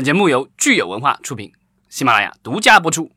[0.00, 1.52] 本节目由聚友文化出品，
[1.90, 3.10] 喜马拉雅独家播出。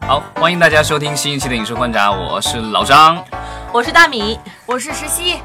[0.00, 3.24] 好，欢迎大家收听新一期的《影视观察》，我是老张，
[3.72, 5.38] 我是大米，我是石溪。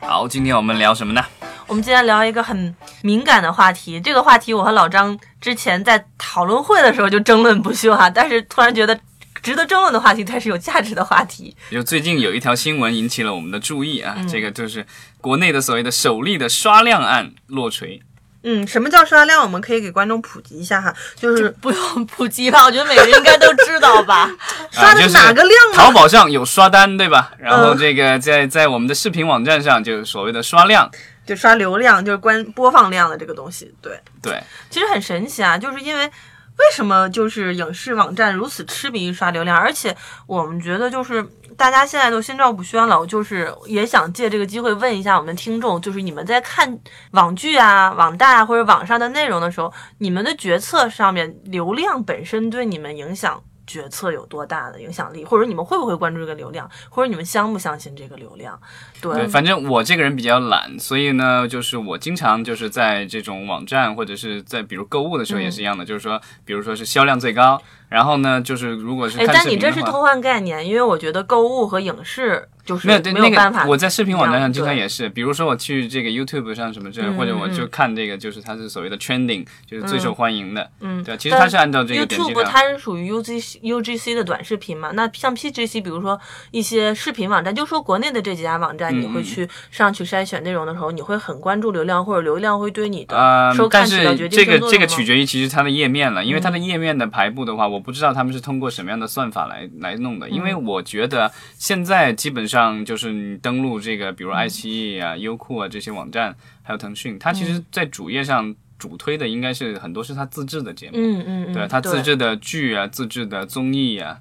[0.00, 1.24] 好，今天我们聊什么呢？
[1.68, 8.98] 我们今天聊一个很敏感的话题，这个话题我和老张之前在讨论会的时候就争论不休哈，但是突然觉得
[9.42, 11.56] 值得争论的话题，才是有价值的话题。
[11.70, 14.86] 就最近有一条新闻引起了我们的注意啊，这个就是
[15.20, 18.02] 国内的所谓的首例的刷量案落锤。
[18.42, 19.42] 嗯，什么叫刷量？
[19.42, 24.30] 我们可以给观众普及一下哈，就是不用普及吧，我觉得每个人应该都知道吧。
[24.72, 25.76] 刷的是哪个量呢？
[25.76, 27.32] 淘宝上有刷单，对吧？
[27.38, 30.90] 然后这个在在我们的视频网站上就是所谓的刷量，
[31.26, 33.74] 就刷流量，就是关播放量的这个东西。
[33.82, 36.10] 对对，其实很神奇啊，就是因为
[36.60, 39.96] 为什么就是影视网站如此痴迷于刷流量，而且
[40.26, 41.26] 我们觉得就是。
[41.56, 46.78] 大家现在都心照不宣了，我就是也想借这个机会问一下我们听众，就是你们在看
[47.10, 58.60] 网剧啊、网大或者网上的内容的时候，你们的决策上面流量本身对你们影响决策有多大的影响力，或者你们会不会关注这个流量，或者你们相不相信这个流量？
[59.00, 67.62] 对，反正我这个人比较懒，所以呢，就是我经常就是在这种网站或者是在比如购物的时候也是一样的，就是说，比如说是销量最高。
[67.90, 73.66] 然后呢，就是如果是哎，但你这是偷换概念，因为我觉得购物和影视就是没有没有办法。
[73.66, 80.70] 我在视频网站上经常也是，比如说我去这个 YouTube 上什么这，或者我就看这个，就是它是所谓的 trending，就是最受欢迎的。
[80.78, 84.92] 嗯，对，其实它是按照这个 YouTube 它是属于 UGC UGC 的短视频嘛？
[84.94, 86.20] 那像 PGC，比如说
[86.52, 97.79] 一些视频网站，就说国内的这几家网站，你会去上去筛选内容的时候，你会很关注流量，或者流量会对你的收看起到决定这个这个取决于其实它的页面了，因为它的页面的排布的话，我。
[97.80, 114.18] 我不知道他们是通过什么样的算法来来弄的，因为我觉得现在基本上就是你登录这个，比如爱奇艺啊、优酷啊这些网站，还有腾讯，它其实，在主页上主推的应该是很多是它自制的节目，嗯嗯，对，它自制的剧啊、自制的综艺啊。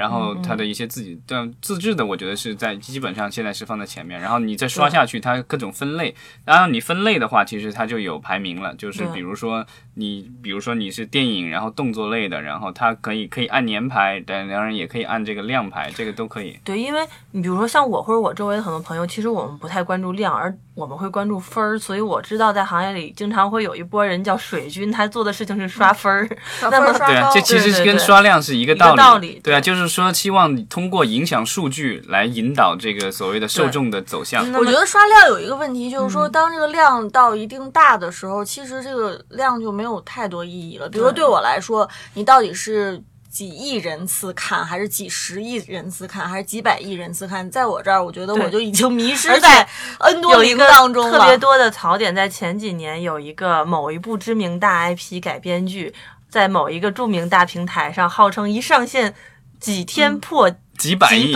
[0.00, 4.18] 然后它的一些自己的自制的，我觉得是在基本上现在是放在前面。
[4.18, 6.14] 然后你再刷下去，它各种分类。
[6.46, 8.74] 然后你分类的话，其实它就有排名了。
[8.76, 9.66] 就是比如说
[9.96, 16.58] 你，比如说你是电影，然后动作类的，然后它可以可以按年排，但当然也可以按这个量排，这个都可以。
[16.64, 21.78] 对，因为你比如说像我或者我周围的很多朋友，其实我们不太关注量，而我们会关注分儿。
[21.78, 26.28] 所以我知道在行业里经常会有一波人叫水军，他做的事情是刷分儿。
[26.70, 29.38] 那么对，这其实跟刷量是一个道理。
[29.44, 30.40] 对啊，就是说希望。
[30.70, 34.50] 通过影响数据来引导这个所谓的受众的走向。
[34.52, 40.88] 我觉得刷量有一个问题，就是说当这个量到一定大的时候，其实这个量就没有太多意义了。
[40.88, 47.48] 比如说对我来说，你到底是几亿人次看，还是几十亿人次看，还是几百亿人次看？
[47.50, 49.66] 在我这儿，我觉得我就已经迷失在
[49.98, 51.18] N 多零当中了。
[51.18, 55.94] 特别多的槽点在前几年，有一个某一部知名大 IP 改编剧，
[56.28, 59.14] 在某一个著名大平台上，号称一上线。
[59.60, 61.34] 几天破几百亿、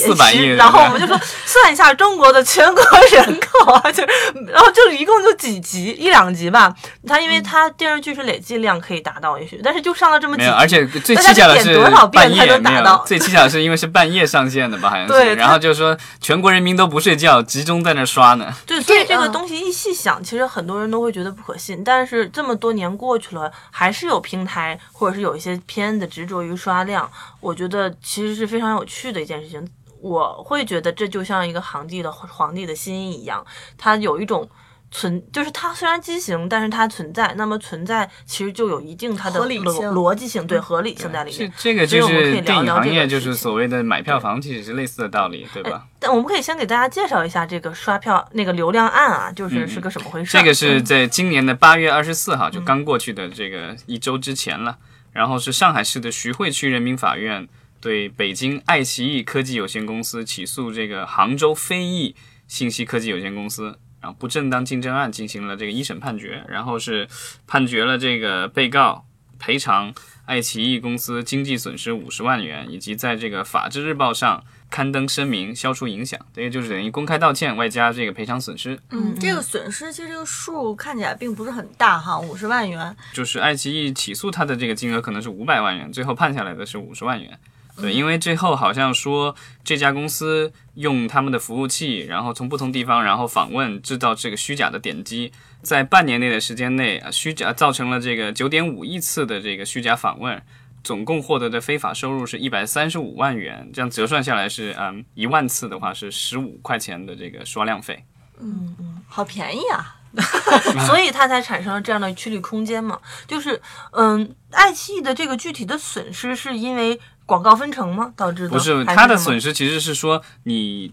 [0.00, 4.04] 四百亿，然后我们就说算一下中国的全国人口啊，就
[4.46, 6.72] 然后就一共就几集一两集吧。
[7.04, 13.04] 它因为它电视剧是累计量可以达到也许，但是就上了这么几，而且最蹊跷的是多少遍才能达到。
[13.04, 15.12] 最蹊跷的是因为是半夜上线的吧，好像是。
[15.12, 15.34] 对。
[15.34, 18.54] 然后就是说全国人民都不睡觉，集中在那刷呢。
[18.64, 21.82] 对，所以这个东西一细想，其实很多人都会觉得不可信。
[21.82, 27.10] 但是这么多年过去了，还是有平台或者是有一些片子执着于刷量。
[27.40, 29.66] 我觉得其实是非常有趣的一件事情，
[30.00, 33.44] 我会觉得这就像一个皇帝的皇帝的心一样，
[33.78, 34.48] 它有一种
[34.90, 37.34] 存，就是它虽然畸形，但是它存在。
[37.36, 41.52] 那么存在其实就有一定它的逻逻辑性，对合理性在里面。
[41.56, 45.86] 这个就是电影行业就是所谓的买票房，其实是类似的道理，对吧？
[45.98, 50.38] 但我们可以先给大家介绍一下这个刷票那个流量案啊，就是是个什么回事？
[50.38, 54.78] 这个是在今年的八月二十四号，就刚过去的这个一周之前了。
[55.10, 57.48] 然后是上海市的徐汇区人民法院
[57.84, 62.16] 对北京爱奇艺科技有限公司起诉这个杭州飞翼
[62.48, 67.06] 信息科技有限公司，然后不正当竞争案进行了这个一审判决，然后是
[67.46, 69.04] 判决了这个被告
[69.38, 69.92] 赔偿
[70.24, 74.42] 爱奇艺公司经济损失五十万元，以及在这个法制日报上。
[74.70, 78.76] 刊登声明，消除影响，这个就是等于公开道歉，外加这个赔偿损失。
[78.90, 82.96] 嗯，这个损失其实这个数看起来并不是很大哈，五十万元。
[83.12, 87.38] 就是爱奇艺起诉他的这个金额可能是五百万元，最后判下来的是五十万元。
[87.80, 89.34] 对，因为最后好像说
[89.64, 95.32] 这家公司用他们的服务器，然后从不同地方然后访问，制造这个虚假的点击，
[95.62, 100.40] 在半年内的时间内啊，虚假造成了这个九点五亿次的这个虚假访问。
[100.84, 108.04] 总共获得的非法收入是一百三十五万元，这样折算下来是，嗯，一万次的话是十五块钱的这个刷量费。
[108.38, 109.96] 嗯嗯，好便宜啊！
[110.86, 113.00] 所以它才产生了这样的趋利空间嘛。
[113.26, 113.58] 就是
[113.92, 118.50] 嗯，爱奇艺的这个具体的损失是因为广告分成吗导致的？
[118.50, 120.92] 不是，还它的损失其实是说你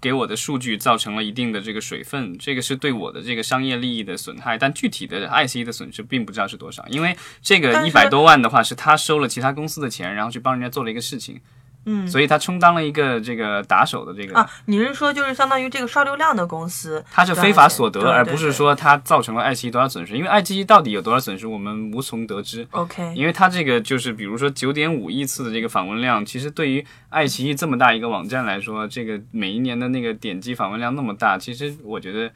[0.00, 4.58] 给我的数据造成了一定的这个水分，这个是对我的这个商业利益的损害。
[4.58, 11.40] 但具体的爱奇艺的损失并不知道是多少，因为这个一百多万的话是他收了其他公司的钱，然后去帮人家做了一个事情，
[11.88, 14.38] 嗯所以他充当了一个这个打手的这个。
[14.38, 20.16] 啊，你是说就是相当于这个刷流量的公司，他是非法所得，而不是说他造成了爱奇艺多少损失。
[20.16, 22.66] 因为爱奇艺到底有多少损失，我们无从得知。
[22.72, 32.30] OK，因为它这个就是，比如说九点五亿次的这个访问量，其实对于爱奇艺这么大一个网站来说，这个每一年的那个点击访问量那么大，其实我觉得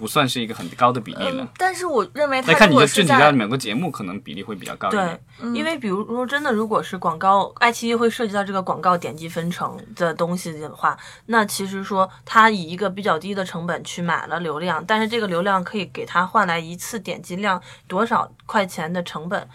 [0.00, 5.04] 不算是一个很高的比例了嗯。，但是我认为它再看你的具体到某个节目，可能比例会比较高一对
[5.38, 19.46] 点。，因为比如说真的，如果是广告，爱奇艺会涉及到这个广告点击分成的东西的话，那其实说它以一个比较低的成本去买了流量，但是这个流量可以给它换来一次点击量多少块钱的成本。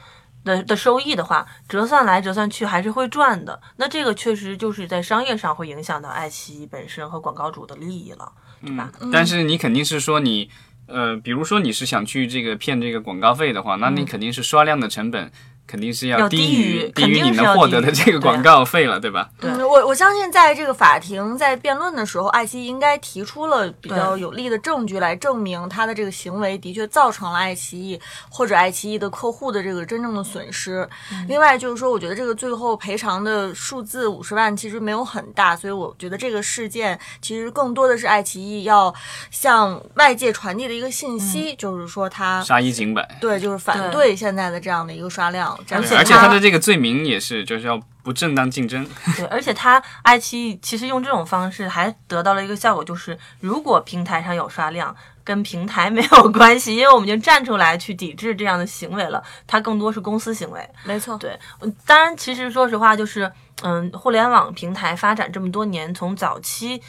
[0.44, 3.60] 的的收益的话，折算来折算去还是会赚的。
[3.78, 8.92] 那这个确实就是在商业上会影响到爱奇艺本身和广告主的利益了，对吧？
[9.12, 10.50] 但是你肯定是说你，
[10.88, 15.32] 呃，比如说你是想去这个骗这个广告费的话，那你肯定是刷量的成本
[15.68, 19.30] 肯定是要低低于低于你肯定是要能获得的低于这个广告费了，对吧？
[19.40, 19.50] 对。
[19.50, 24.22] 嗯，我我相信在这个法庭在辩论的时候，爱奇艺应该提出了比较对。
[24.22, 30.88] 有力的证据来证明他的这个行为的确造成了爱奇艺或者爱奇艺的客户的这个真正的损失。
[31.28, 38.94] 另外就是说，我觉得这个最后赔偿的数字五十万其实没有很大，所以我觉得这个事件其实更多的是爱奇艺要
[39.32, 43.18] 向外界传递的一个信息，就是说他杀一儆百。
[43.20, 43.92] 对就是反对。
[43.92, 48.88] 对现在的这样的一个刷量，而且而且它它的这个罪名也是，就是要不正当竞争。
[49.16, 60.70] 对， 而且他爱奇艺其实用这种方式还得到了一个效果，就是如果平台上有刷量，跟平台没有关系，因为我们已经站出来去抵制这样的行为了，它更多是公司行为。
[60.84, 63.32] 没错，对，嗯当然，其实说实话，就是
[63.64, 66.80] 嗯，互联网平台发展这么多年，从早期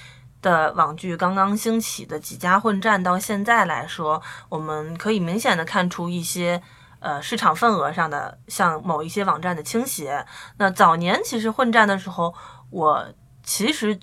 [0.42, 4.20] 的网剧刚刚兴起的几家混战到现在来说，
[4.50, 6.62] 我们可以明显的看出一些。
[7.06, 10.26] 呃，市场份额上的像某一些网站的倾斜。
[10.58, 12.34] 那早年其实混战的时候，
[12.70, 13.06] 我
[13.44, 13.96] 其实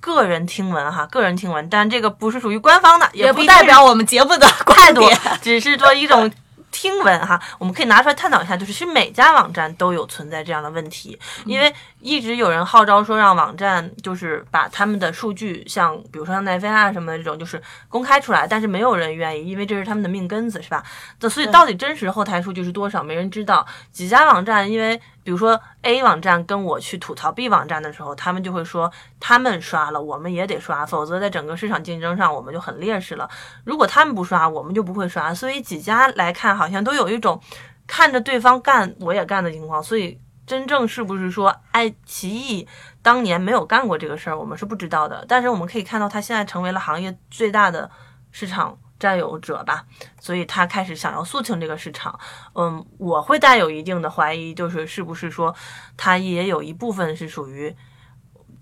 [0.00, 6.32] 个人听闻哈，个人听闻，但这个不是属于官方的，也不代表我们节目的态度观点。，只是说一种
[6.76, 20.84] 听闻哈，我们可以拿出来探讨一下，就是是每家网站都有存在这样的问题，因为一直有人号召说让网站就是把他们的数据，像比如说像奈飞啊什么的这种，就是公开出来，但是没有人愿意，因为这是他们的命根子，是吧？
[21.20, 23.66] 那所以到底真实后台数据是多少，没人知道。
[23.90, 28.88] 几家网站因为比如说 A 网站跟我去吐槽 B 网站的时候，他们就会说
[29.18, 33.28] 他们刷了，我们也得刷，否则在整个市场竞争上我们就很劣势了。
[33.64, 35.34] 如果他们不刷，我们就不会刷。
[35.34, 37.40] 所以几家来看，好像都有一种
[37.88, 39.82] 看着对方干我也干的情况。
[39.82, 42.68] 所以真正是不是说爱奇艺
[43.02, 45.24] 当年没有干过这个事儿，我们是不知道的。
[45.26, 47.90] 但是我们可以看到，它现在成为了行业最大的
[48.30, 49.84] 市场占有者吧，
[50.20, 52.18] 所以他开始想要肃清这个市场。
[52.54, 55.54] 嗯，我会带有一定的怀疑，就是是不是说
[55.96, 57.74] 他也有一部分是属于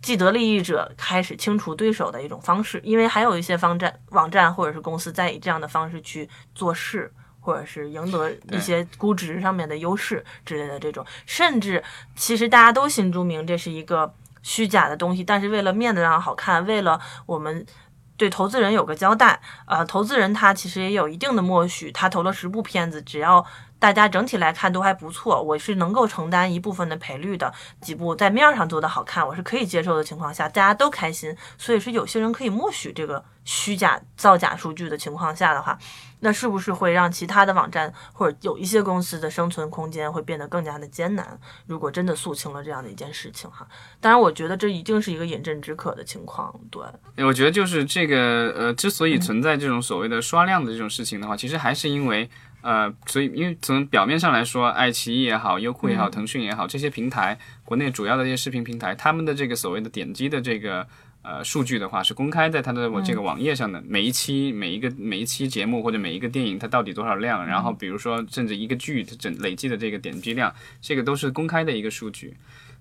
[0.02, 7.12] 既得利益者开始清除对手的一种方式，因为还有一些方站网站或者是公司在以这样的方式去做事。
[7.46, 11.84] 或者是赢得一些估值上面的优势之类的这种，甚至
[12.16, 14.10] 其实大家都心中明这是一个
[14.42, 17.66] 虚假的东西，但是为了面子上好看，为了我们
[18.16, 23.44] 对投资人有个交代，呃，投资人他其实也有一定的默许，他投了十部片子，只要
[23.84, 27.52] 大家整体来看都还不错，我是能够承担一部分的赔率的。
[27.82, 35.78] 几部在面儿上做的好看，我是可以接受的情况下，大家都开心，所以是有些人可以默许这个虚假造假数据的情况下的话，
[36.20, 41.38] 那是不是会让其他的网站或者有一些公司的生存空间会变得更加的艰难？
[41.66, 43.66] 如果真的肃清了这样的一件事情哈，
[44.00, 46.82] 当然我觉得这一定是一个饮鸩止渴的情况，对。
[47.22, 52.30] 我觉得就是这个呃，之所以存在这种所谓的刷量的这种事情的话，其实还是因为
[52.64, 60.86] 呃，所以因为从表面上来说，爱奇艺也好，优酷也好，腾讯也好，这些平台，国内主要的这些视频平台，他们的这个所谓的点击的这个。
[61.26, 72.36] 呃，数据的话是公开在它的我这个网页上的，每一期每一个每一期节目或者每一个电影它到底多少量，然后比如说甚至一个剧它整累计的这个点击量，这个都是公开的一个数据。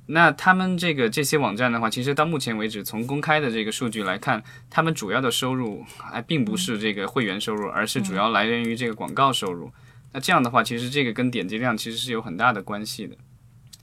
[0.07, 9.71] 那他们这个这些网站的话，其实到目前为止，从公开的这个数据来看，他们主要的收入还并不是这个会员收入，而是主要来源于这个广告收入。
[10.11, 13.15] 那这样的话，其实这个跟点击量其实是有很大的关系的。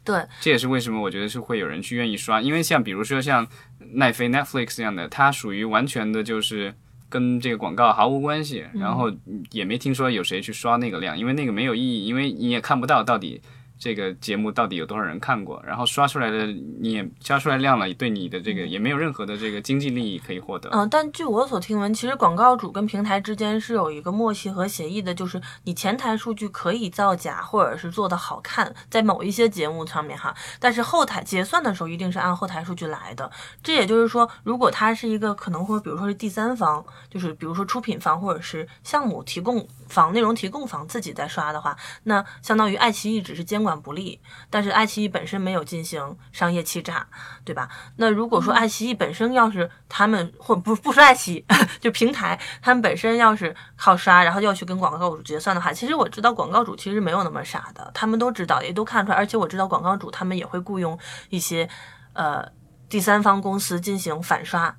[0.05, 3.47] 对，这也是为什么我觉得是会有人去愿意刷，因为像比如说像
[3.95, 6.75] 奈飞 Netflix 这样的，它属于完全的就是
[7.09, 9.13] 跟这个广告毫无关系，嗯然后
[9.51, 13.43] 也没听说有谁去刷那个量，因为那个没有意义，因为你也看不到到底
[13.81, 16.47] 这个节目到底有多少人看过，然后刷出来的
[16.79, 20.69] 你也刷出来量了，对你的这个也没有任何的这个经济利益可以获得。
[20.71, 33.31] 嗯，但据我所听闻，其实广告主跟平台之间是有一个默契和协议的，就是你前台数据可以造假，或者是做的好看，在某一些节目上面哈，但是后台结算的时候一定是按后台数据来的。
[33.63, 47.07] 这也就是说，如果它是一个可能会，比如说是第三方，就是比如说出品方或者是项目提供方、内容提供方自己在刷的话，那相当于爱奇艺只是监管不力，但是爱奇艺本身没有进行商业欺诈，
[47.45, 47.69] 对吧？
[47.97, 51.45] 那如果说爱奇艺本身要是他们或不不说爱奇艺，
[51.81, 60.99] 就平台他们本身要是靠刷，然后要去跟广告主结算的话，其实我知道广告主其实没有那么傻的，他们都知道，也都看出来，而且我知道广告主他们也会雇佣
[61.29, 61.69] 一些
[62.15, 62.47] 呃
[62.89, 64.75] 第三方公司进行反刷，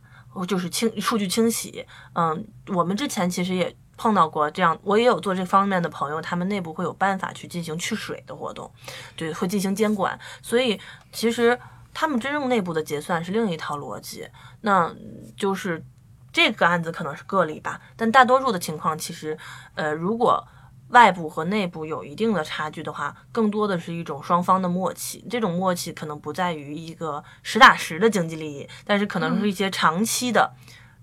[0.48, 1.86] 就是清数据清洗。
[2.16, 3.76] 嗯，我们之前其实也。
[4.02, 8.72] 碰到过这样，我也有做这方面的朋友，他们内部会有办法去进行去水的活动，
[9.16, 10.20] 对，会进行监管。
[10.42, 10.80] 所以
[11.12, 11.56] 其实
[11.94, 14.28] 他们真正内部的结算是另一套逻辑，
[14.62, 14.92] 那
[15.38, 15.86] 就是
[16.34, 19.38] 这个案子可能是个例吧，但大多数的情况其实，
[19.76, 20.48] 呃，如果
[20.90, 25.24] 外部和内部有一定的差距的话，更多的是一种双方的默契。
[25.30, 30.52] 这种默契可能不在于一个实打实的经济利益，但是可能是一些长期的。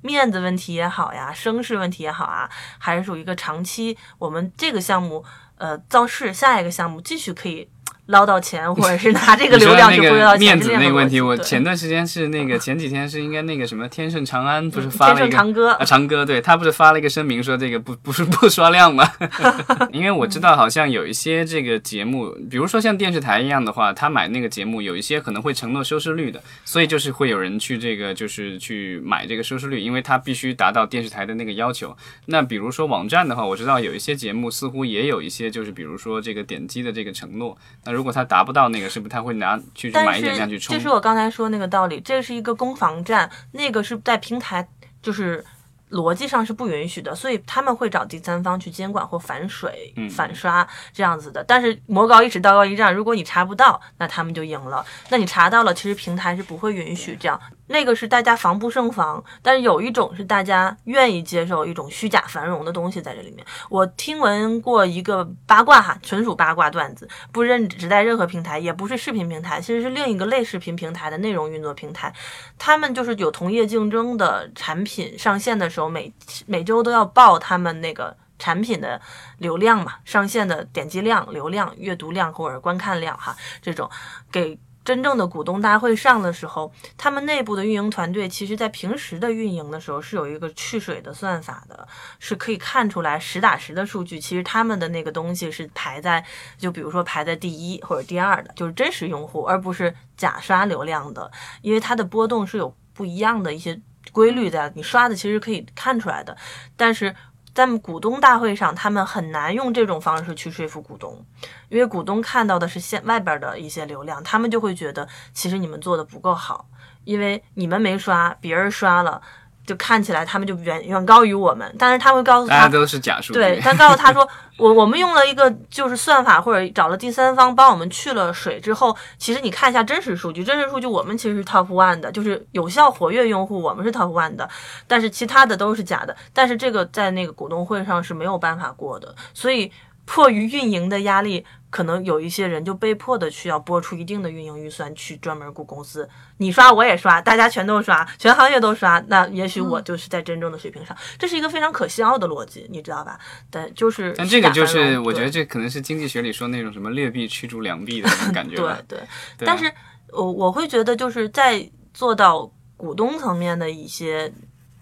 [0.00, 5.24] 面子问题也好呀，声势问题也好啊，还是属于一个长期，我们这个项目
[5.56, 7.68] 呃造势，下一个项目继续可以
[8.08, 10.40] 捞到钱， 或者是拿这个流量去那忽悠到钱。
[10.40, 19.08] 面子那个问题，我前段时间是那个 前几天是应该那个什么天盛长安不是发了一个盛长歌啊长歌对他不是发了一个声明说这个不不是不刷量吗？
[19.92, 31.96] 因为我知道好像有一些这个节目，比如说像电视台一样的话，他买那个节目有一些可能会承诺收视率的，所以就是会有人去这个就是去买这个收视率，因为他必须达到电视台的那个要求。
[32.26, 40.76] 那比如说网站的话，我知道有一些节目似乎也有一些就是比如说这个点击的这个承诺，那如果他达不到那个，是不是他会拿去买一点量去是，冲？
[40.76, 44.64] 这是我刚才说那个道理，这是一个攻防战，那个是在平台，
[45.02, 45.44] 就是
[45.90, 51.42] 逻辑上是不允许的，所以他们会找第三方去监管或反水、嗯反刷这样子的。
[51.42, 57.40] 但是魔高一尺，道高一丈，如果你查不到，那他们就赢了；那你查到了，其实平台是不会允许这样。
[57.68, 63.46] 那个是大家防不胜防，但是有一种是大家愿意接受一种虚假繁荣的东西在这里面。
[63.68, 72.12] 我听闻过一个八卦哈，纯属八卦段子，不认只在任何平台，也不是视频平台，其实是另一个类视频平台的内容运作平台。
[72.58, 76.12] 他们就是有同业竞争的产品上线的时候，每
[76.46, 79.00] 每周都要报他们那个产品的
[79.36, 83.90] 流量嘛，上线的点击量、流量、阅读量或者观看量哈，这种
[84.32, 84.58] 给。
[84.88, 91.86] 真正的股东大会上的时候，他们内部的运营团队，其实在平时的运营的时候是有一个去水的算法的，
[92.18, 94.18] 是可以看出来实打实的数据。
[94.18, 96.24] 其实他们的那个东西是排在，
[96.56, 101.30] 就比如说排在第一或者第二的，就是真实用户，而不是假刷流量的，
[101.60, 103.78] 因为它的波动是有不一样的一些
[104.10, 106.34] 规律在，你刷的其实可以看出来的，
[106.78, 107.14] 但是。
[107.54, 111.24] 在股东大会上，他们很难用这种方式去说服股东，
[111.68, 116.68] 因为股东看到的是现外边的一些流量，他们就会觉得其实你们做的不够好，
[117.04, 119.20] 因为你们没刷，别人刷了，
[119.68, 121.72] 就看起来他们就远远高于我们。
[121.78, 123.38] 但是他会告诉他，都是假数据。
[123.38, 134.48] 对他告诉他说，我我们用了一个就是算法或者找了第三方帮我们去了水之后，其实你看一下真实数据，真实数据我们其实是 top one 的，就是有效活跃用户我们是 top one 的，
[134.86, 136.16] 但是其他的都是假的。
[136.32, 139.70] 但是这个在那个股东会上是没有办法过的，所以
[140.06, 141.44] 迫于运营的压力。
[141.70, 146.08] 可能有一些人就被迫的去要拨出一定的运营预算去专门雇公司，
[146.38, 153.18] 你刷我也刷，大家全都刷，全行业都刷，那也许我就是在真正的水平上，这是一个非常可笑的逻辑，你知道吧？
[153.50, 158.56] 但就是，但这个就是我觉得这可能是经济学里说那种什么劣币驱逐良币的那种感觉
[158.88, 158.98] 对。
[159.36, 159.70] 对，但是
[160.12, 164.32] 我我会觉得就是在做到股东层面的一些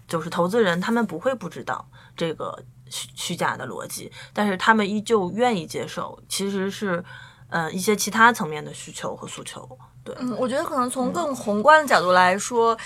[0.07, 2.63] 就是投资人，他们不会不知道这个。
[2.89, 7.03] 虚虚假的逻辑，但是他们依旧愿意接受，其实是，
[7.49, 9.67] 呃，一些其他层面的需求和诉求。
[10.03, 12.77] 对，嗯，我觉得可能从更宏观的角度来说，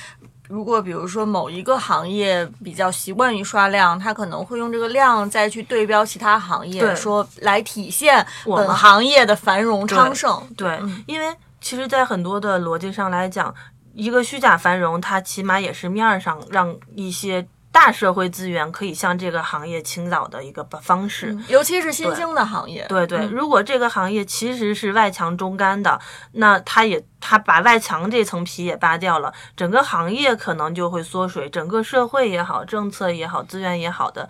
[0.48, 10.42] 如果比如说某一个行业比较习惯于刷量，他可能会用这个量再去对标其他行业，说来体现我们本行业的繁荣昌盛。
[10.58, 13.54] 对，因为其实，在很多的逻辑上来讲，
[13.94, 17.48] 一个虚假繁荣，它起码也是面儿上让一些。
[17.72, 21.38] 大社会资源可以向这个行业倾倒的一个方式。
[21.48, 22.86] 尤其是新兴的行业。
[22.90, 26.00] 对对，嗯如果这个行业其实是外强中干的，
[26.34, 34.28] 那它也它把外强这层皮也扒掉了，整个行业可能就会缩水，整个社会也好，政策也好，资源也好的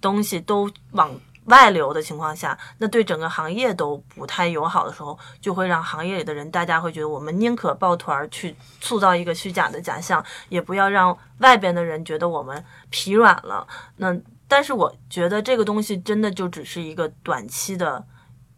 [0.00, 1.10] 东西都往
[1.46, 13.66] 外流的情况下，那对整个行业都不太友好的时候，就会让行业里的人大家会觉得，我们宁可抱团儿去塑造一个虚假的假象，也不要让外边的人觉得我们疲软了。
[13.96, 18.04] 那但是我觉得这个东西真的就只是一个短期的。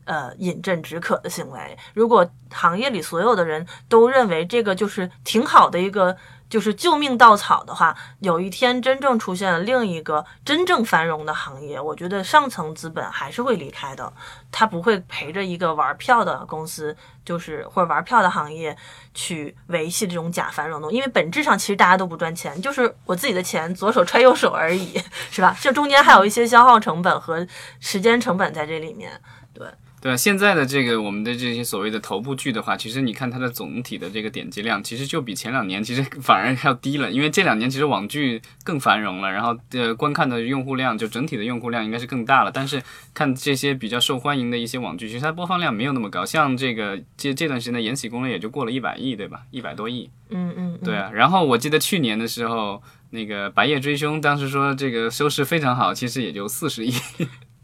[0.06, 1.78] 呃，饮鸩止渴的行为。
[1.94, 6.14] 如果行业里所有的人都认为这个就是挺好的一个，
[6.54, 14.12] 就是救命稻草的话，有一天真正出现了另一个真正繁荣的行业，我觉得上层资本还是会离开的，
[14.52, 18.76] 他不会陪着一个玩票的公司，就是或者玩票的行业
[19.14, 24.96] 去维系这种假繁荣的，因为本质上其实大家都不赚钱，就是我自己的钱左手揣右手而已，
[25.32, 25.56] 是吧？
[25.60, 27.44] 这中间还有一些消耗成本和
[27.80, 29.10] 时间成本在这里面。
[29.52, 29.66] 对
[30.10, 42.82] 啊，现在的这个我们的这些所谓的头部剧的话，其实你看它的总体的这个点击量，其实就比前两年其实 反而要低了，因为这两年其实网剧更繁荣了，然后呃观看的用户量就整体的用户量应该是更大了，但是
[43.14, 49.42] 看这些比较受欢迎的一些网剧，其实它播放量没有那么高，像这个这这段时间的《延禧攻略》也就过了一百亿，对吧？
[49.50, 50.10] 一百多亿。
[50.28, 56.92] 嗯嗯，嗯对啊，然后我记得去年的时候，那个《白夜追凶》当时说这个收视非常好，其实也就四十亿。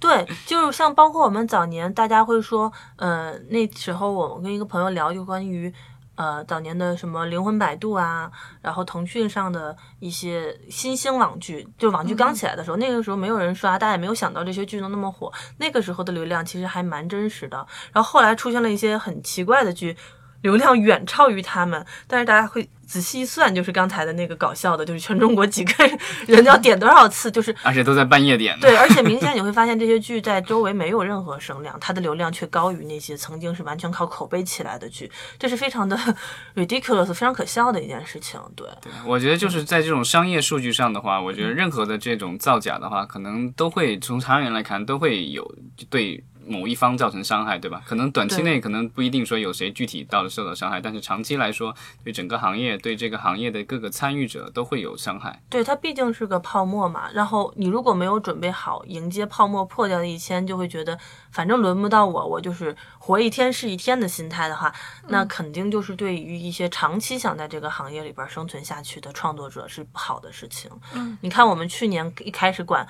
[0.00, 5.72] 对，就是像包括我们早年，大家会说，呃，那时候我们跟一个朋友聊，就关于。
[6.16, 8.30] 呃，早年的什么《灵魂摆渡》啊，
[8.60, 15.32] 然后腾讯上的一些新兴网剧，就网剧刚起来的时候，那个时候没有人刷，大家也没有想到这些剧能那么火。
[15.56, 17.66] 那个时候的流量其实还蛮真实的。
[17.90, 19.96] 然后后来出现了一些很奇怪的剧，
[20.42, 25.90] 流量远超于他们，但是大家会仔细一算，就是刚才的那个搞笑的，就是全中国几个
[26.26, 28.68] 人要点多少次，就是而且都在半夜点的。
[28.68, 35.96] 对，而且明显你会发现这些剧在周围没有任何声量，它的流量却高于那些曾经是完全靠口碑起来的剧，这是非常的
[36.56, 38.40] ridiculous、非常可笑的一件事情。
[38.56, 38.66] 对，
[39.06, 45.54] 我觉得就是在这种商业数据上的话，我觉得任何的这种造假的话，可能都会从长远来看都会有
[45.88, 47.80] 对某一方造成伤害，对吧？
[47.86, 55.40] 可能短期内可能不一定说有谁具体到了受到伤害，但是长期来说，对整个行业、对这个行业的各个参与者都会有伤害。
[55.48, 57.08] 对，它毕竟是个泡沫嘛。
[57.14, 60.98] 然后你如果没有准备好迎接泡沫破掉的一天，就会觉得
[61.30, 64.72] 反正轮不到我，我就是活一天是一天的心态的话，
[65.08, 70.70] 那肯定就是对于一些长期想在这个行业里边生存下去的创作者是不好的事情。
[70.94, 72.86] 嗯，你看我们去年一开始管。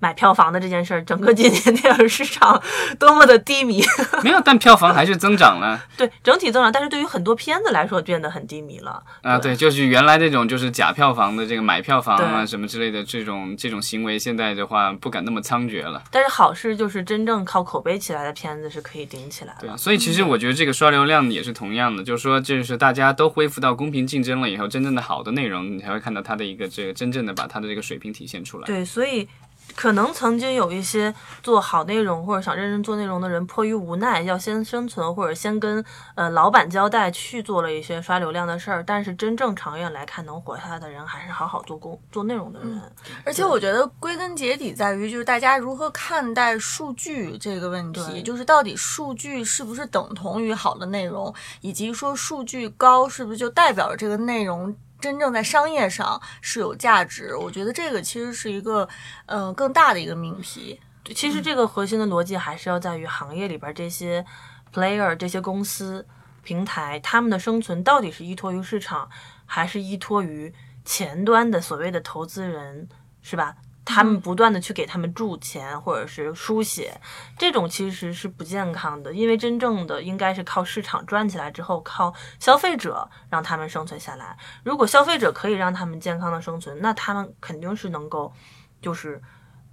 [0.00, 2.60] 买票房的这件事儿，整个今年电影市场
[2.98, 3.82] 多么的低迷。
[4.24, 9.02] 没有，但票房还是增长了对整体增长，但是对于很多片子来说变得很低迷了。
[9.22, 9.38] 啊。
[9.38, 16.02] 对，就是原来这种就是假票房的这个买票房啊什么之类的这种这种行为，现在的话不敢那么猖獗了。
[16.10, 19.60] 但是好事就是真正靠口碑起来的片子是可以顶起来的。
[19.60, 28.66] 对啊，所以其实我觉得这个刷流量也是同样的，就是说，就是大家都恢复到公平竞争了以后，真正的好的内容，你才会看到它的一个这个真正的把它的这个水平体现出来。
[28.66, 29.28] 对，所以
[29.76, 38.82] 可能曾经有一些做好内容或者想认真做内容的人，迫于无奈要先生存，或者先跟呃老板交代去做了一些刷流量的事儿。
[38.86, 42.82] 但是真正长远来看，能活下来的人还是好好做工做内容的人。
[43.24, 54.74] 而且我觉得归根结底在于，就是大家如何看待数据这个问题，就是到底数据是不是等同于好的内容，以及说数据高是不是就代表着这个内容。
[55.00, 58.88] 真正在商业上是有价值，我觉得这个其实是一个，
[59.26, 60.80] 呃，更大的一个命题。
[61.14, 64.24] 其实这个核心的逻辑还是要在于行业里边这些
[64.72, 66.06] player、这些公司、
[66.42, 69.08] 平台，他们的生存到底是依托于市场，
[69.46, 72.88] 还是依托于前端的所谓的投资人，
[73.22, 73.56] 是吧？
[73.90, 77.00] 他们不断的去给他们注钱或者是输血，
[77.36, 84.38] 这种其实是不健康的，因为真正的应该是靠市场赚起来之后，靠消费者让他们生存下来。
[84.62, 88.32] 如果消费者可以让他们健康的生存，那他们肯定是能够，
[88.80, 89.20] 就是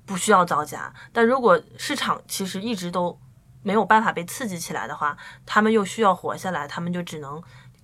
[0.04, 0.92] 不需要造假。
[1.14, 3.20] 但如果市场其实一直都
[3.62, 7.42] 没有办法被刺激起来的话，他们又需要活下来，他们就只能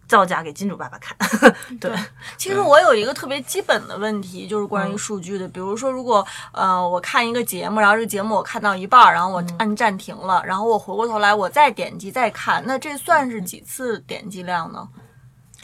[0.07, 1.15] 造假给金主爸爸看。
[1.79, 1.91] 对，
[2.37, 5.47] 其实我有一个特别基本的问题，就是关于数据的。
[5.47, 14.87] 比如说，如果呃我看一个节目，然后这个节目我看到一半儿，然后我按暂停了，然后我回过头来我再点击再看，那这算是几次点击量呢？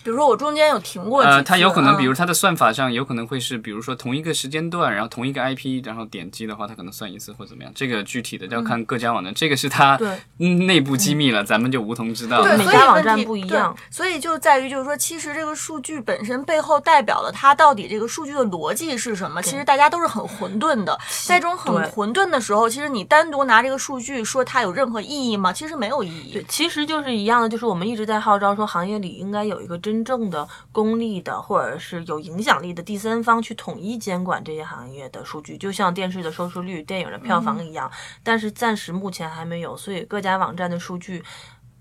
[0.09, 7.71] 比比如说我中间有停过几次，呃，它有可能，比如嗯它的算法上有可能会是，比如说同一个时间段，然后同一个 IP，然后点击的话，它可能算一次或怎么样。
[7.75, 9.99] 这个具体的要看各家网站，这个是它
[10.37, 12.57] 内部机密了，咱们就无从知道对，了。
[12.57, 19.39] 每所以问家网站题不一样所以就在于就是说，其实这个数据本身背后代表了它到底这个数据的逻辑是什么。
[19.43, 25.53] 其实大家都是很混沌的，在这种很混沌的时候，其实你单独拿这个数据说它有任何意义吗？
[25.53, 26.33] 其实没有意义。
[26.33, 37.91] 对，其实就是一样的，就是我们一直在号召说，行业里应该有一个真正的公立的或者是有影响力的第三方去统一监管这些行业的数据，就像电视的收视率、电影的票房一样。
[38.23, 41.23] 但是暂时目前还没有，所以各家网站的数据。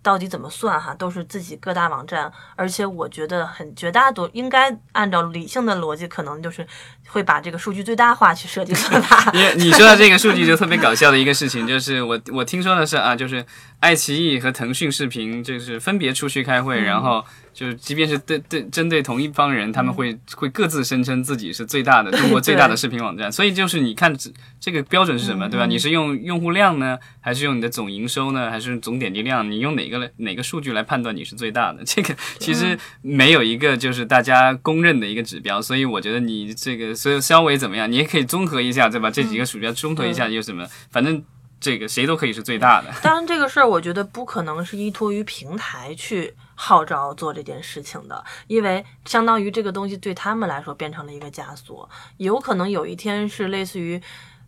[0.01, 6.67] 到底怎么算哈，都是自己各大网站，而且我觉得很绝大多应该按照理性的逻辑，可能就是
[7.09, 9.31] 会把这个数据最大化去设计算法。
[9.35, 13.45] 因为你说到这个数据，就特别搞笑的一个事情，就是我我听说的是啊，就是
[13.81, 17.23] 爱奇艺和腾讯视频就是分别出去开会，然后
[17.59, 25.66] 就是即便是对对针对同一帮人，他们会会各自声称自己是最大的中国最大的 视频网站，所以就是你看这这个标准是什么，对吧？
[25.66, 29.51] 你是用用户量呢，还是用你的总营收呢，还是总点击量？
[29.51, 31.83] 你用哪个哪个数据来判断你是最大的？
[31.85, 39.11] 这个其实没有一个就是大家公认的一个指标，所以我觉得你这个所以稍微怎么样，你也可以综合一下，对吧？
[39.11, 41.21] 这几个鼠标综合一下有什么，反正
[41.59, 42.87] 这个谁都可以是最大的。
[43.03, 51.88] 当然，这个事儿我觉得不可能是依托于平台去号召做这件事情的，因为相当于这个东西对他们来说变成了一个枷锁。
[52.16, 54.03] 有可能有一天是类似于，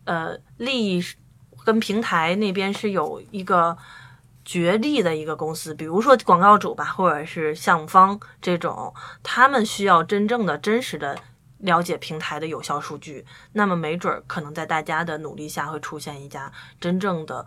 [0.05, 1.01] 呃，利益
[1.65, 3.79] 跟平台那边是有一个
[4.45, 8.93] 角力的一个公司，比如说广告主吧，或者是项目方这种，
[9.23, 11.17] 他们需要真正的、真实的。
[11.63, 17.45] 了解平台的有效数据，那么没准儿可能在大家的努力下，会出现一家真正的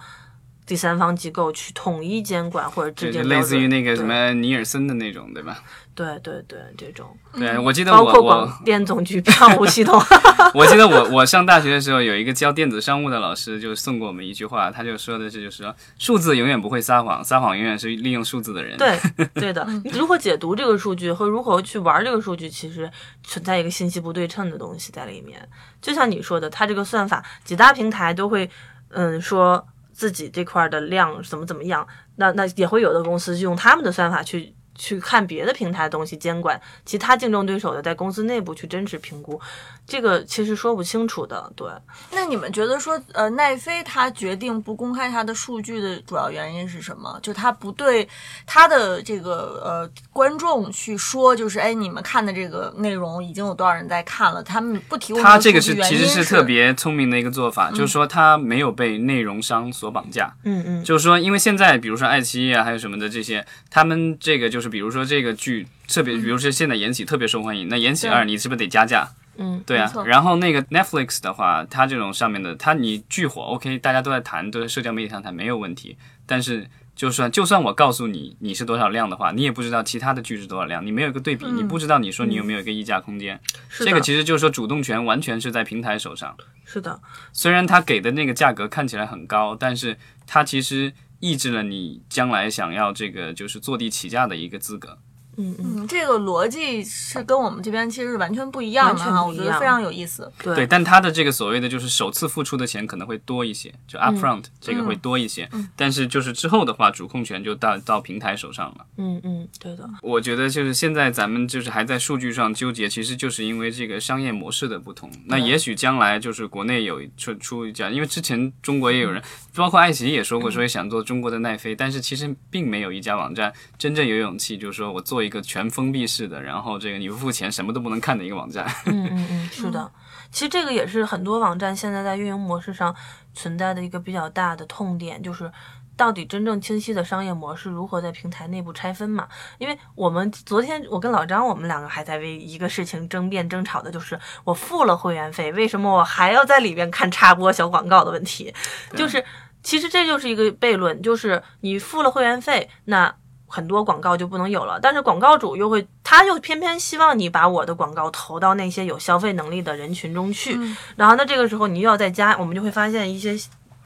[0.65, 5.61] 第三方机构去统一监管或者制就定，类似于那个什么尼尔森的那种，对吧？
[5.95, 10.01] 对对对这种，对，我记得包括我我广电总局票务系统，
[10.55, 18.75] 我记得我我上大学的时候，有一个教电子商务的老师就送过我们一句话，他就说的是，就是说数字永远不会撒谎，撒谎永远是利用数字的人。
[18.79, 18.97] 对
[19.35, 22.89] 对的，你如何解读这个数据和如何去玩这个数据，其实
[23.23, 25.47] 存在一个信息不对称的东西在里面。
[25.79, 28.49] 就像你说的，它这个算法，几大平台都会
[28.89, 34.55] 嗯说自己这块的量怎么怎么样，那那也会有的公司用他们的算法去。
[34.75, 39.39] 去看别的平台的东西，监管其他竞争对手的，在公司内部去真实评估，
[39.85, 41.51] 这个其实说不清楚的。
[41.55, 41.67] 对，
[42.11, 47.19] 那你们觉得说，呃，奈飞他决定不公开他的数据的主要原因是什么？
[47.21, 48.07] 就他不对
[48.45, 60.33] 他的这个呃观众去说，就是哎，你们看的这个内容已经有多少人在看了，他们不提供他这个是其实是是特别聪明的一个做法，就是说他没有被内容商所绑架。
[60.43, 69.09] 嗯嗯，就是说，因为现在比如说爱奇艺啊，还有什么的这些，他们这个就是比如说这个剧特别，比如说现在延禧特别受欢迎，那延禧二你是不是得加价？
[69.35, 75.97] 嗯，对啊，然后那个 Netflix 的话，它这种上面的，它你剧火，OK，大家都在谈，都在社交媒体上谈，没有问题。
[76.27, 83.39] 但是就算就算我告诉你你是多少量的话，你也不知道其他的剧是多少量，你没有一个对比，你不知道你说你有没有一个溢价空间。
[83.79, 86.37] 这个其实就是说主动权完全是在平台手上。
[86.63, 89.97] 是的，虽然它给的那个价格看起来很高，但是
[90.27, 90.93] 它其实
[91.23, 94.99] 抑制了你将来想要这个就是坐地起价的一个资格。
[95.37, 100.31] 嗯嗯，嗯，这个逻辑是跟我们这边其实是完全不一样的哈，我觉得非常有意思。
[100.41, 100.55] 对。
[100.55, 108.85] 对，但他的这个所谓的就是首次付出的钱可能会多一些，就 upfront、这个会多一些，但是就是之后的话，主控权就到到平台手上了。
[108.97, 115.09] 嗯嗯，对的，我觉得就是现在咱们就是还在数据上纠结，其实就是因为这个商业模式的不同。
[115.25, 119.21] 那也许将来就是国内有出出一家，因为之前中国也有人，
[119.55, 128.65] 包括爱奇艺也说过，说想做中国的奈飞，但是其实并没有一家网站真正有勇气，就是说我做一个全封闭式的，然后这个你不付钱什么都不能看的一个网站。
[128.85, 129.91] 嗯嗯嗯， 是的。
[130.31, 132.95] 其实这个也是很多网站现在在运营模式上
[133.33, 135.51] 存在的一个比较大的痛点，就是
[135.95, 139.27] 到底真正清晰的商业模式如何在平台内部拆分嘛？
[139.59, 148.51] 因为我们昨天我跟老张我们两个还在为一个事情争辩争吵的，就是我付了会员费，为什么我还要在里边看插播小广告的问题？
[148.95, 149.23] 就是
[149.61, 153.15] 其实这就是一个悖论，就是你付了会员费，那
[153.53, 160.59] 很多广告就不能有了，但是广告主又会，他又偏偏希望你把我的广告投到那些有消费能力的人群中去，
[160.95, 163.37] 然后那这个时候你又要再加，我们就会发现一些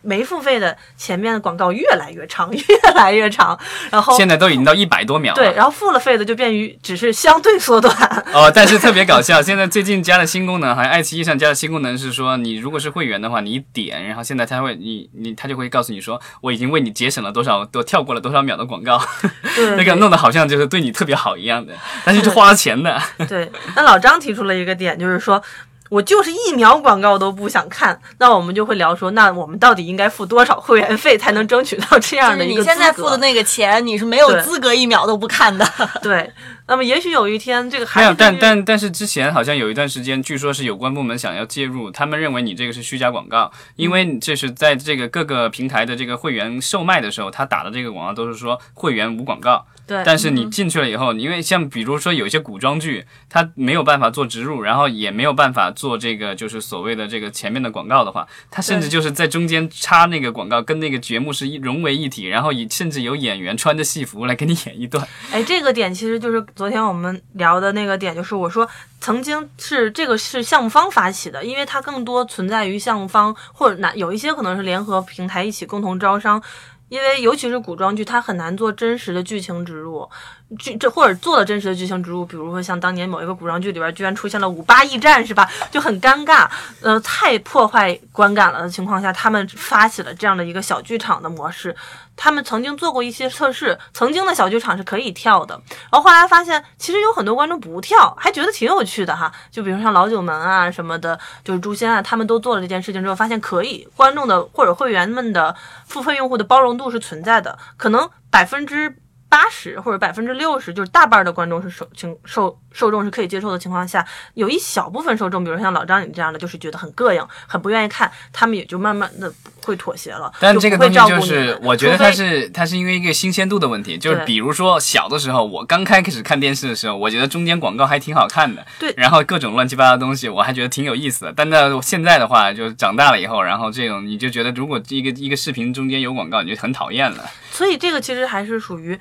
[0.08, 3.60] 没付费的前面的广告越来越长， 越来越长，
[3.92, 5.36] 然后现在都已经到一百多秒了。
[5.36, 7.94] 对，然后付了费的就便于只是相对缩短。
[8.34, 19.02] 哦，但是特别搞笑，现在最近加了新功能，好像爱奇艺上加了新功能是说，你如果是会员的话，你一点，然后现在他会你你他就会告诉你说，我已经为你节省了多少，多跳过了多少秒的广告，
[19.76, 21.74] 那个弄得好像就是对你特别好一样的，
[22.06, 22.98] 但是是花了钱的。
[23.28, 25.44] 对，那老张提出了一个点，就是说。
[25.90, 35.66] 我就是一秒广告都不想看，那我们就会聊说，那我们到底应该付多少会员费才能争取到这样的一个你现在付的那个钱，你是没有资格一秒都不看的。
[36.02, 36.32] 对，
[36.68, 49.66] 那么也许有一天这个还没有，但但但是之前好像有一段时间，据说是有关部门想要介入，他们认为你这个是虚假广告，因为这是在这个各个平台的这个会员售卖的时候，他打的这个广告都是说会员无广告。
[49.88, 65.08] 对，但是你进去了以后，因为像比如说有一些古装剧，它没有办法做植入，然后也没有办法做这个就是所谓的这个前面的广告的话，它甚至就是在中间插那个广告，跟那个节目是一融为一体，然后以甚至有演员穿着戏服来给你演一段。
[65.32, 68.68] 哎，这个点其实就是昨天我们聊的那个点，就是我说
[69.00, 76.42] 曾经是这个是项目方发起的，因为它更多存在于项目方或者哪有一些可能是联合平台一起共同招商。
[76.90, 80.10] 因为尤其是古装剧，它很难做真实的剧情植入，
[80.58, 85.50] 剧这或者做了真实的剧情植入，比如说像当年某一个古装剧里边居然出现了五八驿站，是吧？
[85.70, 86.48] 就很尴尬，
[86.82, 91.76] 呃，太破坏观感了的情况下，他们发起了这样的一个小剧场的模式。
[92.16, 95.54] 他们曾经做过一些测试，曾经的小剧场是可以跳的，
[95.92, 99.32] 然后后来发现其实有很多观众不跳，还觉得挺有趣的哈。
[99.52, 105.56] 就比如像老九门啊什么的，就是诛仙啊，他们都做了这件事情之后，发现可以，观众的或者会员们的
[105.86, 108.96] 付费用户的包容度是存在的，可能百分之。
[109.30, 120.32] 八十或者百分之六十，就是大半的观众是受情受受众是可以接受的情况下，有一小部分受众，比如像老张你这样的，就是觉得很膈应，很不愿意看，他们也就慢慢的会妥协了。
[120.40, 131.34] 但这个东西就是，我觉得它是它是因为一个新鲜度的问题，就是比如说小的时候，我刚开始看电视的时候，我觉得中间广告还挺好看的，对，然后各种乱七八糟的东西，我还觉得挺有意思的。
[131.36, 137.26] 但到现在的话，就长大了以后，然后这种你就觉得，如果一个一个视频中间有广告，你就很讨厌了。
[137.52, 139.00] 所以这个其实还是属于。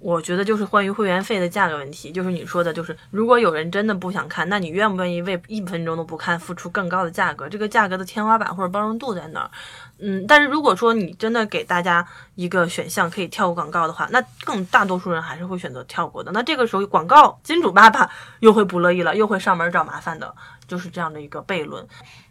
[0.00, 7.48] 我觉得就是关于会员费的价格问题，就是你说的，就是如果有人真的不想看，那你愿不愿意为一分钟都不看付出更高的价格？
[7.48, 9.50] 这个价格的天花板或者包容度在哪儿？
[9.98, 12.06] 嗯，但是如果说你真的给大家
[12.36, 16.30] 一个选项可以跳过广告的话，那更大多数人还是会选择跳过的。
[16.30, 18.08] 那这个时候广告金主爸爸
[18.38, 20.32] 又会不乐意了，又会上门找麻烦的，
[20.68, 21.84] 就是这样的一个悖论。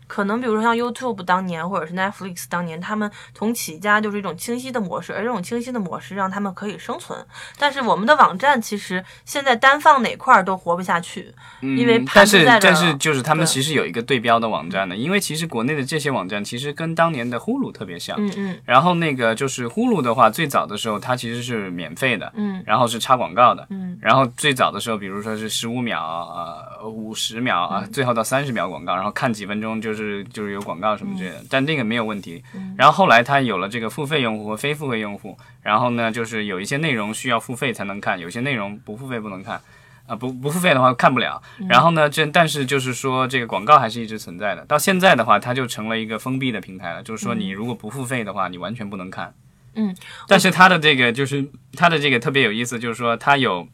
[0.07, 7.17] 可能比如说像 YouTube 当年或者是 Netflix 当年，他们从起家就是一种清晰的模式，而这种清晰的模式让他们可以生存。
[7.59, 18.15] 但是我们的网站其实现在单放哪块儿都活不下去，因为但是但是就是他们其实有一个对标的网站的，因为其实国内的这些网站其实跟当年的呼噜特别像。
[18.19, 18.57] 嗯嗯。
[18.65, 29.96] 然后那个就是呼噜的话，最早的时候它其实是免费的，嗯，然后是插广告的，嗯，然后最早的时候，比如说是十五秒啊、五十秒啊，最后到三十秒广告，然后看几分钟就是
[30.31, 30.77] 就是有广。
[30.79, 32.43] 告什么之类的，但那个没有问题。
[32.77, 39.59] 然后后来它有了这个付费用户和非付费用户，然后呢，就是有一些内容需要付费才能看，有些内容不付费不能看，
[40.05, 41.41] 啊不不付费的话看不了。
[41.67, 44.63] 然后呢，这但是就是说这个广告还是一直存在的。
[44.65, 49.33] 到现在的话，它就成了一个封闭的平台了，就是说你如果不付费的话，你完全不能看。
[49.73, 49.95] 嗯，
[50.27, 53.67] 但是它的这个就是它的这个特别有意思，就是说它有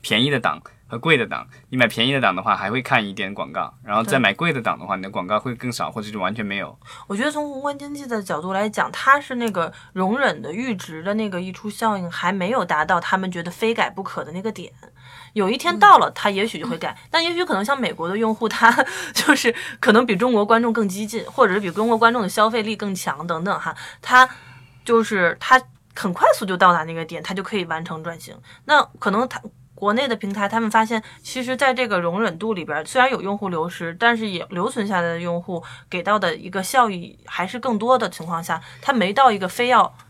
[0.00, 0.62] 便宜的档。
[0.88, 6.76] 和贵的档，你买便宜的档的话，还会看一点广告，然后再买贵的档的话，你的广告会更少，或者就完全没有。
[7.06, 14.72] 我觉得从宏观经济的角度来讲，它是那个容忍的阈值的那个溢出效应还没有达到他们觉得非改不可的那个点。
[15.34, 18.72] 有一天到了，他也许就会改， 但也许可能像美国的用户，他
[19.12, 24.26] 就是可能比中国观众更激进，或者是比中国观众的消费力更强等等哈，他
[24.86, 25.60] 就是他
[25.94, 28.34] 很快速就到达那个点，他就可以完成转型。
[28.64, 29.38] 那可能他。
[29.78, 39.94] 国内的平台，他们发现，其实在这个容忍度里边，虽然有用户流失，但是也留存下来的用户给到的一个效益还是更多的情况下，他没到一个非要。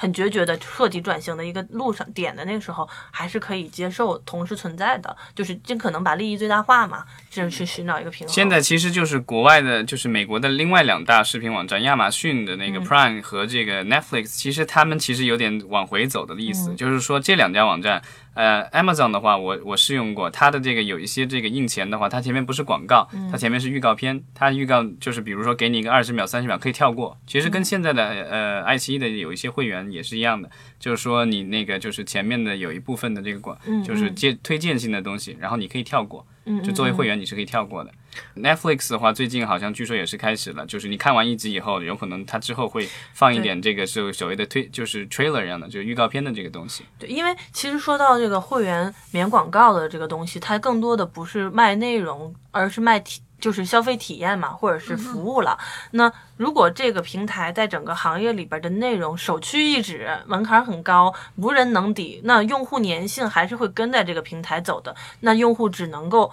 [0.00, 8.34] 很决绝的彻底转型的一个路上点的那个时候，还是可以接受同时存在的，就是尽可能把利益最大化嘛，就是去寻找一个平衡。
[8.34, 18.00] 现在其实就是国外的，就是美国的另外两大视频网站，亚马逊的那个 Prime 和这个 Netflix，其实他们其实有点往回走的意思，就是说这两家网站，
[18.34, 29.80] 呃，Amazon 的话，我我试用过，它的这个有一些这个印钱的话，它前面不是广告，它前面是预告片，它预告就是比如说给你一个二十秒、三十秒可以跳过，其实跟现在的呃爱奇艺的有一些会员。
[29.90, 36.26] 也是一样的，就是说你那个就是前面的有一部分的这个广，就是介推荐性的东西，然后你可以跳过。
[36.44, 37.90] 嗯就作为会员你是可以跳过的。
[38.34, 46.84] Netflix 的话，最近好像据说也是开始了，就是你看完一集以后，有可能它之后会放一点这个是所谓的推，就是 trailer 一样的，就是预告片的这个东西。
[46.98, 55.58] 对，因为其实说到这个会员免广告的这个东西，它更多的不是卖内容，而是卖体，就是消费体验嘛，或者是服务了。
[55.90, 64.94] 那如果这个平台在整个行业里边的内容首屈一指，门槛很高，无人能敌，那用户粘性还是会跟在这个平台走的。
[65.20, 66.30] 那用户只能够。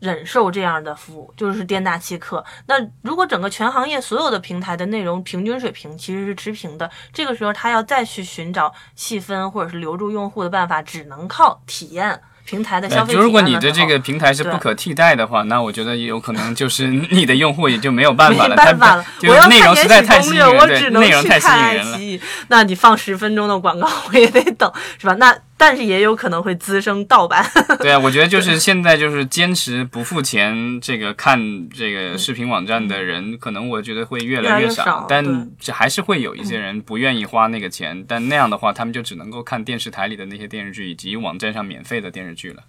[0.00, 2.44] 忍受这样的服务就是店大欺客。
[2.66, 21.92] 那如果整个全行业所有的平台的内容平均水平其实是持平的，这个时候他要再去寻找细分或者是留住用户的办法，只能靠体验平台的消费就如果你的这个平台是不可替代的话，那我觉得有可能就是你的用户也就没有办法了， 没办法了，就是我要内容实在太吸引人，对我只能去内容太吸看引人了。
[21.92, 22.20] 爱奇艺。
[22.48, 25.14] 那你放十分钟的广告， 我也得等，是吧？
[25.18, 27.44] 那但是也有可能会滋生盗版。
[27.80, 42.62] 对啊，我觉得就是现在就是坚持不付钱这个看这个视频网站的人，可能我觉得会越越来越越少但这还是会有一些人不愿意花那个钱，但那样的话，他们就只能够看电视台里的那些电视剧以及网站上免费的电视剧了。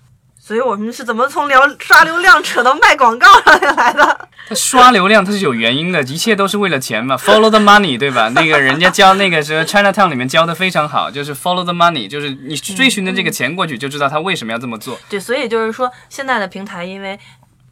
[0.49, 4.29] 所以我们是怎么从聊刷流量扯到卖广告上面来的？
[4.49, 8.29] 他刷流量他是有原因的，一切都是为了钱嘛，follow the money，对吧？
[8.29, 14.97] 那个人家教那个什么 Chinatown 里面教的非常好，就是 follow the money，就是你追寻的这个钱过去，就知道他为什么要这么做。
[15.07, 17.19] 对，所以就是说，现在的平台因为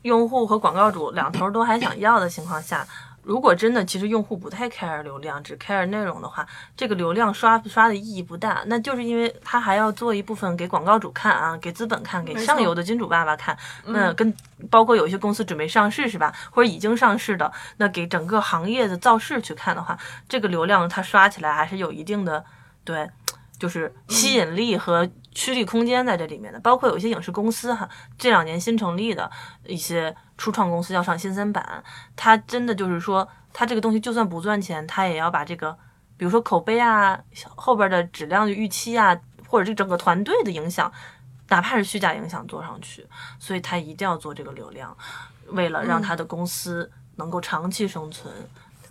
[0.03, 2.85] 用户和广告主两头都还想要的情况下，
[3.27, 8.63] 如果真的其实用户不太 care 流量，只 care 内容的话，这个流量刷不刷的意义不大。
[8.67, 13.57] 那就是因为他还要做一部分给广告主看啊，给资本看，给上游的金主爸爸看。
[13.87, 14.33] 那跟
[14.69, 22.45] 包括有一些公司准备上市是吧，或者已经上市的，那给整个行业的造势去看的话，这个流量它刷起来还是有一定的
[22.85, 23.09] 对。
[23.59, 29.29] 就是吸引力和趋力空间在这里面的，包括有一些影视公司哈，这两年新成立的
[29.67, 31.83] 一些初创公司要上新三板，
[32.15, 35.77] 它真的就是说，它这个东西就算不赚钱，它也要把这个，
[36.17, 37.19] 比如说口碑啊、
[37.53, 39.15] 后边的质量的预期啊，
[39.47, 40.91] 或者这整个团队的影响，
[41.49, 43.05] 哪怕是虚假影响做上去，
[43.37, 44.97] 所以它一定要做这个流量，
[45.49, 48.33] 为了让它的公司能够长期生存。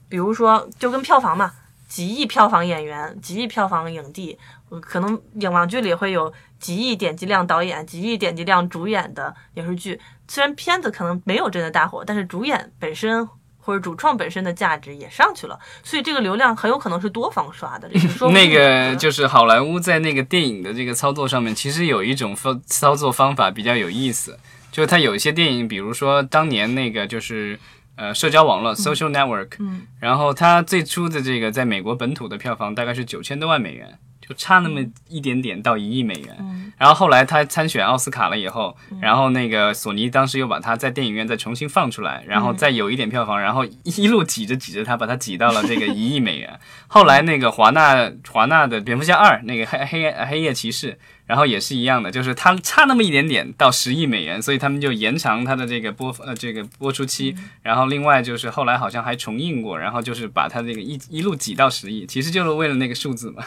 [0.09, 1.53] 比如说，就跟票房嘛，
[1.89, 10.01] 几亿票房演员，几亿票房影帝，呃可能影网剧里会有几亿点击量导演、几亿点击量主演的影视剧。
[10.29, 13.27] 虽然片子可能没有真的大火，但是主演本身
[13.59, 17.89] 或者主创本身的价值也上去了，所以这个流量很有可能是多方刷的。
[17.89, 24.39] 这是说 那个就是好莱坞在那个电影的这个操作上面，其实有一种方操作方法比较有意思，
[24.73, 27.59] 就是它有一些电影，比如说当年那个就是
[27.97, 33.99] 呃社交网络 social network，嗯，然后它最初的这个在美国本土的票房大概是九千多万美元。
[34.29, 36.73] 就差那么一点点到一亿美元，嗯。
[36.77, 46.59] 然后后来他参选奥斯卡了以后，然后那个索尼当时又把它在电影院再重新放出来，然后再有一点票房，然后一路挤着挤着它，把它挤到了这个 一亿美元。
[46.89, 63.45] 后来那个华纳华纳的蝙蝠侠二那个黑黑黑夜骑士，然后也是一样的，就是它差那么一点点到十亿美元，所以他们就延长它的这个播呃这个播出期，然后另外就是后来好像还重映过，然后就是把它这个一一路挤到十亿，其实就是为了那个数字嘛。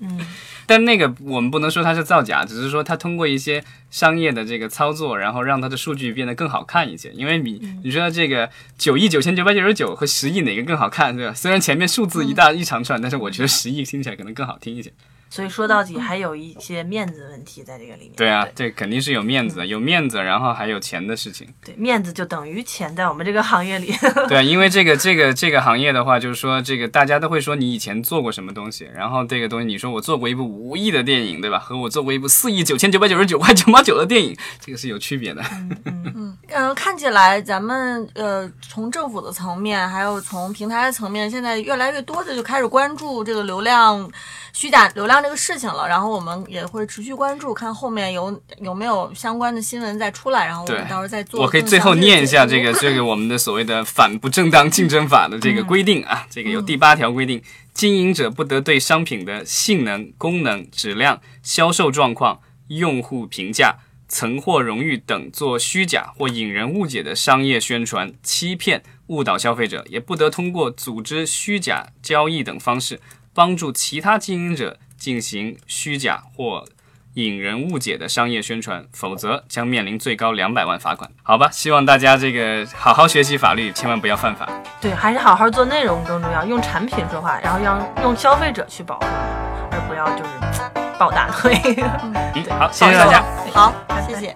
[0.66, 7.10] 但那个我们不能说它是造假，只是说它通过一些商业的这个操作，然后让它的数据变得更好看一些。
[7.12, 11.32] 因为你你说这个九亿九千九百九十九和十亿哪个更好看，对吧？
[11.34, 14.92] 虽然前面数字一大一长串，但是我觉得十亿听起来可能更好听一些。
[15.28, 18.12] 所以说到底还有一些面子问题在这个里面。
[18.16, 21.48] 对啊，这肯定是有面子的，有面子，然后还有钱的事情。
[21.64, 23.92] 对，面子就等于钱，在我们这个行业里。
[24.28, 31.58] 对啊，因为这个 这个这个行业的话，就是说这个大家都会说你以前做过什么东西，然后这个东西你说我做过一部五亿的电影，对吧？
[31.58, 35.42] 和我做过一部四亿九千九百九十九块九毛九的电影，这个是有区别的
[36.14, 36.36] 嗯。
[36.50, 44.08] 嗯，看起来咱们呃，从政府的层面，还有从平台的层面，现在越来越多的就开始关注这个流量、
[44.52, 45.88] 虚假流量这个事情了。
[45.88, 51.40] 然后我们也会持续关注，看后面有有没有相关的新闻再出来，然后我们到时候再做。
[51.40, 73.00] 我可以最后念一下这个 这个我们的所谓的反不正当竞争法的这个规定啊，这个有第八条规定，经营者不得对商品的性能、功能、质量、销售状况、用户评价、曾获荣誉等做虚假或引人误解的商业宣传，欺骗、误导消费者，也不得通过组织虚假交易等方式
[73.32, 76.64] 帮助其他经营者进行虚假或
[77.12, 81.10] 引人误解的商业宣传，否则将面临最高两百万罚款。
[81.22, 84.48] 好吧，希望大家这个好好学习法律，千万不要犯法。
[84.80, 91.60] 对，还是好好做内容更重要，用产品说话，然后让用消费者去保护你，而不要就是抱大腿。
[92.02, 93.22] 嗯，好，谢谢大家。
[93.52, 93.74] 好，
[94.08, 94.34] 谢谢。